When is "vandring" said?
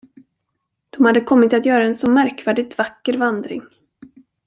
3.17-3.61